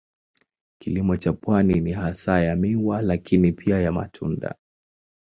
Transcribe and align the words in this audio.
Kilimo 0.81 1.15
cha 1.17 1.33
pwani 1.33 1.79
ni 1.81 1.91
hasa 1.91 2.41
ya 2.43 2.55
miwa 2.55 3.01
lakini 3.01 3.51
pia 3.51 3.81
ya 3.81 3.91
matunda. 3.91 4.55